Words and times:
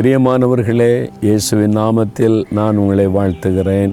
பிரியமானவர்களே 0.00 0.92
இயேசுவின் 1.20 1.74
நாமத்தில் 1.76 2.36
நான் 2.50 2.76
உங்களை 2.76 3.04
வாழ்த்துகிறேன். 3.06 3.92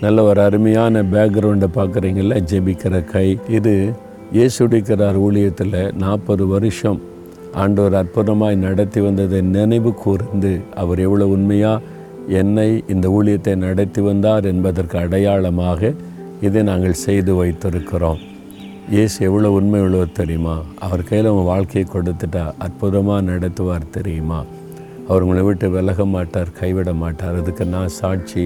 நல்ல 0.00 0.22
ஒரு 0.22 0.40
அருமையான 0.42 1.02
பேக்ரவுண்டை 1.02 1.68
பார்க்குறீங்கள 1.76 2.40
ஜெபிக்கிற 2.50 3.04
கை. 3.04 3.38
இது 3.48 3.92
இயேசுடிக்கிறார் 4.32 5.18
ஊழியத்தில் 5.26 5.96
நாற்பது 5.96 6.46
வருஷம். 6.46 7.00
ஆண்டவர் 7.54 7.94
அற்புதமாய் 7.94 8.56
நடத்தி 8.56 9.00
வந்ததை 9.00 9.40
நினைவு 9.40 9.94
கூர்ந்து 9.94 10.60
அவர் 10.74 10.98
எவ்வளோ 10.98 11.26
உண்மையாக 11.26 11.82
என்னை 12.28 12.84
இந்த 12.88 13.08
ஊழியத்தை 13.08 13.54
நடத்தி 13.56 14.00
வந்தார் 14.00 14.44
என்பதற்கு 14.44 14.98
அடையாளமாக 14.98 15.92
இதை 16.40 16.62
நாங்கள் 16.62 17.02
செய்து 17.06 17.34
வைத்திருக்கிறோம். 17.34 18.20
இயேசு 18.90 19.16
எவ்வளோ 19.24 19.50
உண்மை 19.50 19.80
உள்ளவர் 19.80 20.12
தெரியுமா? 20.12 20.58
அவர் 20.78 21.02
கையில் 21.02 21.32
உங்கள் 21.32 21.50
வாழ்க்கையை 21.54 21.86
கொடுத்துட்டா 21.94 22.44
அற்புதமாக 22.58 23.26
நடத்துவார் 23.32 23.90
தெரியுமா? 23.90 24.42
அவர் 25.08 25.24
உங்களை 25.24 25.42
விட்டு 25.42 25.66
விலக 25.70 26.04
மாட்டார் 26.04 26.50
கைவிட 26.60 26.92
மாட்டார். 26.92 27.36
அதுக்கு 27.40 27.64
நான் 27.74 27.96
சாட்சி 28.00 28.44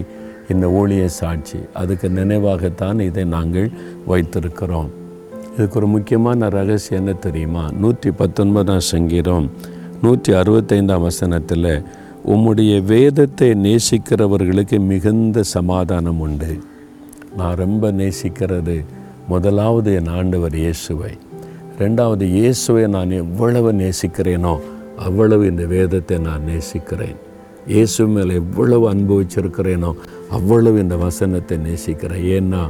இந்த 0.52 0.66
ஊழிய 0.78 1.04
சாட்சி. 1.20 1.58
அதுக்கு 1.74 2.08
நினைவாகத்தான் 2.08 2.98
இதை 3.00 3.24
நாங்கள் 3.24 3.68
வைத்திருக்கிறோம். 4.10 4.90
இதுக்கு 5.54 5.78
ஒரு 5.80 5.86
முக்கியமான 5.86 6.48
ரகசியம் 6.48 7.00
என்ன 7.00 7.12
தெரியுமா? 7.26 7.64
நூற்றி 7.82 8.10
பத்தொன்பதாம் 8.10 8.88
சங்கீதம் 8.92 9.46
நூற்றி 10.02 10.32
அறுபத்தைந்தாம் 10.32 11.06
வசனத்தில் 11.08 11.72
உம்முடைய 12.32 12.72
வேதத்தை 12.84 13.48
நேசிக்கிறவர்களுக்கு 13.66 14.78
மிகுந்த 14.90 15.42
சமாதானம் 15.42 16.20
உண்டு. 16.26 16.52
நான் 17.36 17.60
ரொம்ப 17.64 17.92
நேசிக்கிறது 18.00 18.76
முதலாவது 19.28 19.90
என் 19.94 20.12
ஆண்டவர் 20.18 20.56
இயேசுவை. 20.62 21.12
ரெண்டாவது 21.78 22.24
இயேசுவை 22.36 22.84
நான் 22.96 23.10
எவ்வளவு 23.10 23.72
நேசிக்கிறேனோ 23.72 24.54
அவ்வளவு 25.06 25.42
இந்த 25.52 25.64
வேதத்தை 25.74 26.16
நான் 26.28 26.46
நேசிக்கிறேன். 26.50 27.18
இயேசு 27.72 28.06
மேலே 28.14 28.34
எவ்வளவு 28.42 28.84
அன்பு 28.92 29.14
வச்சிருக்கிறேனோ 29.20 29.90
அவ்வளவு 30.36 30.76
இந்த 30.84 30.96
வசனத்தை 31.06 31.56
நேசிக்கிறேன். 31.66 32.24
ஏன்னா 32.36 32.62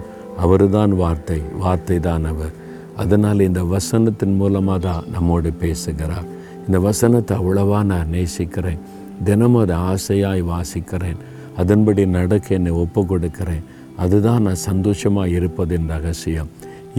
அவர் 0.44 0.64
தான் 0.76 0.92
வார்த்தை 1.02 1.38
வார்த்தை 1.64 1.98
தான் 2.08 2.24
அவர். 2.32 2.54
அதனால் 3.02 3.46
இந்த 3.48 3.60
வசனத்தின் 3.74 4.36
மூலமாக 4.40 4.78
தான் 4.86 5.04
நம்மோடு 5.14 5.50
பேசுகிறார். 5.62 6.26
இந்த 6.66 6.78
வசனத்தை 6.88 7.34
அவ்வளவா 7.40 7.78
நான் 7.92 8.12
நேசிக்கிறேன். 8.16 8.80
தினமும் 9.28 9.62
அதை 9.62 9.76
ஆசையாய் 9.92 10.42
வாசிக்கிறேன். 10.54 11.20
அதன்படி 11.62 12.02
நடக்க 12.18 12.54
என்னை 12.58 12.72
ஒப்பு 12.82 13.00
கொடுக்கிறேன். 13.12 13.64
அதுதான் 14.02 14.44
நான் 14.46 14.64
சந்தோஷமாக 14.68 15.34
இருப்பதின் 15.38 15.88
ரகசியம். 15.94 16.50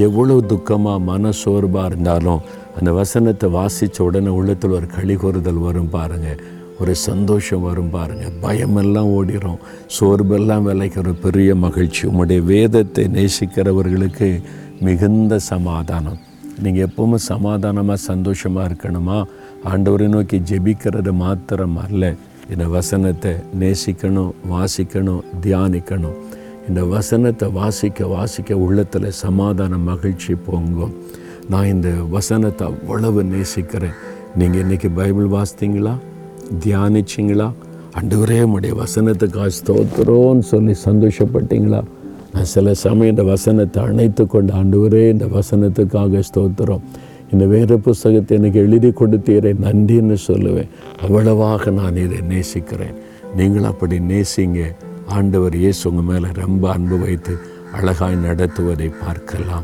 எவ்வளவு 0.08 0.42
துக்கமாக 0.52 1.06
மன 1.12 1.32
சோர்வாக 1.44 1.90
இருந்தாலும் 1.90 2.42
அந்த 2.78 2.92
வசனத்தை 2.92 3.50
வாசித்த 3.50 4.04
உடனே 4.04 4.32
உள்ளத்தில் 4.40 4.76
ஒரு 4.78 4.88
கழிகொறுதல் 4.98 5.62
வரும் 5.68 5.90
பாருங்கள் 5.90 6.42
ஒரு 6.80 6.96
சந்தோஷம் 6.96 7.62
வரும் 7.62 7.90
பாருங்கள் 7.90 8.34
பயமெல்லாம் 8.42 9.10
ஓடிடும் 9.18 9.60
சோர்வெல்லாம் 10.00 10.66
விளைக்கிற 10.68 11.14
பெரிய 11.22 11.56
மகிழ்ச்சி. 11.56 12.08
உங்களுடைய 12.08 12.42
வேதத்தை 12.42 13.04
நேசிக்கிறவர்களுக்கு 13.18 14.30
மிகுந்த 14.80 15.40
சமாதானம். 15.40 16.20
நீங்கள் 16.64 16.86
எப்பவுமே 16.88 17.16
சமாதானமாக 17.16 18.00
சந்தோஷமாக 18.10 18.68
இருக்கணுமா? 18.70 19.24
ஆண்டவரை 19.72 20.08
நோக்கி 20.08 20.40
ஜெபிக்கிறது 20.40 21.12
மாத்திரம் 21.12 21.78
அல்ல. 21.78 22.16
இந்த 22.50 22.66
வசனத்தை 22.68 23.34
நேசிக்கணும் 23.60 24.32
வாசிக்கணும் 24.54 25.22
தியானிக்கணும். 25.44 26.18
இந்த 26.68 26.84
வசனத்தை 26.86 27.48
வாசிக்க 27.52 28.08
வாசிக்க 28.08 28.58
உள்ளத்தில் 28.58 29.10
சமாதான 29.12 29.78
மகிழ்ச்சி 29.78 30.34
பொங்கும். 30.36 30.96
நான் 31.50 31.66
இந்த 31.66 31.90
வசனத்தை 32.10 32.68
அவ்வளவு 32.68 33.24
நேசிக்கிறேன். 33.24 33.94
நீங்கள் 34.38 34.62
இன்றைக்கி 34.62 34.90
பைபிள் 34.96 35.28
வாசித்தீங்களா? 35.28 35.94
தியானிச்சிங்களா? 36.66 37.52
அண்டுவரே 38.00 38.42
உடைய 38.42 38.76
வசனத்துக்காக 38.76 39.50
ஸ்தோத்திரோன்னு 39.60 40.40
சொல்லி 40.40 40.76
சந்தோஷப்பட்டீங்களா? 40.86 41.84
நான் 42.34 42.44
சில 42.44 42.74
சமயம் 42.74 43.18
இந்த 43.18 43.24
வசனத்தை 43.24 43.84
அணைத்து 43.84 44.28
கொண்டு 44.28 44.54
ஆண்டவரே 44.54 45.10
இந்த 45.10 45.26
வசனத்துக்காக 45.26 46.22
ஸ்தோத்திரம். 46.34 46.80
இந்த 47.32 47.46
வேறு 47.46 47.80
புஸ்தகத்தை 47.80 48.38
எனக்கு 48.38 48.60
எழுதி 48.60 48.90
கொடுத்தீரை 48.90 49.54
நன்றின்னு 49.66 50.18
சொல்லுவேன். 50.28 50.68
அவ்வளவாக 51.02 51.72
நான் 51.72 51.96
இதை 51.96 52.22
நேசிக்கிறேன். 52.22 52.96
நீங்கள் 53.36 53.64
அப்படி 53.64 54.00
நேசிங்க. 54.00 54.76
ஆண்டவர் 55.08 55.56
இயேசு 55.56 55.90
உங்கள் 55.90 56.04
மேலே 56.04 56.28
ரொம்ப 56.34 56.72
அன்பு 56.72 57.00
வைத்து 57.00 57.38
அழகாய் 57.74 58.16
நடத்துவதை 58.16 58.92
பார்க்கலாம். 59.06 59.64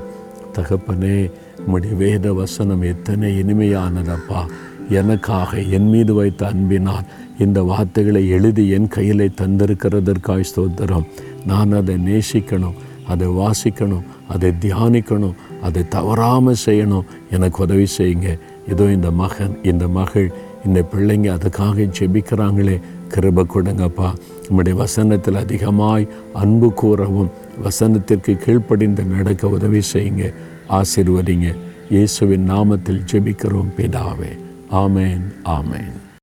தகப்பனே 0.57 1.30
உம்முடைய 1.66 1.95
வேத 1.95 2.34
வசனம் 2.34 2.81
எத்தனை 2.81 3.44
இனிமையானதப்பா. 3.44 4.41
எனக்காக 4.90 5.57
என் 5.57 5.90
மீது 5.90 6.13
வைத்த 6.13 6.47
அன்பினால் 6.47 7.07
இந்த 7.40 7.62
வார்த்தைகளை 7.62 8.29
எழுதி 8.29 8.69
என் 8.69 8.88
கையில் 8.88 9.31
தந்திருக்கிறதற்காய் 9.41 10.50
ஸ்தோத்திரம். 10.51 11.07
நான் 11.45 11.72
அதை 11.72 11.95
நேசிக்கணும் 11.95 12.78
அதை 13.07 13.28
வாசிக்கணும் 13.28 14.06
அதை 14.28 14.53
தியானிக்கணும் 14.62 15.35
அதை 15.62 15.88
தவறாமல் 15.88 16.63
செய்யணும். 16.66 17.06
எனக்கு 17.31 17.63
உதவி 17.63 17.88
செய்யுங்க. 17.97 18.39
இதோ 18.68 18.84
இந்த 18.84 19.12
மகன் 19.12 19.63
இந்த 19.63 19.88
மகள் 19.88 20.31
இந்த 20.66 20.79
பிள்ளைங்க 20.91 21.28
அதுக்காக 21.38 21.88
ஜெபிக்கிறாங்களே. 22.00 22.79
கிருப 23.13 23.45
கொடுங்கப்பா. 23.53 24.09
உம்முடைய 24.50 24.74
வசனத்தில் 24.74 25.35
அதிகமாய் 25.35 26.07
அன்பு 26.34 26.74
கூறவும் 26.74 27.31
வசனத்திற்கு 27.66 28.34
கீழ்ப்படிந்து 28.45 29.03
நடக்க 29.03 29.47
உதவி 29.47 29.81
செய்யுங்க. 29.94 30.34
ஆசிர்வதிங்க. 30.69 31.55
இயேசுவின் 31.89 32.51
நாமத்தில் 32.51 33.05
ஜெபிக்கிறோம் 33.11 33.72
பிதாவே. 33.78 34.38
ஆமேன் 34.72 35.22
ஆமேன். 35.45 35.95